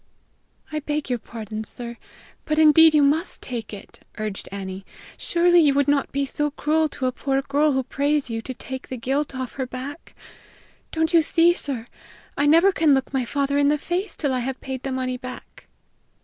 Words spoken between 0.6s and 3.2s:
"I beg your pardon, sir, but indeed you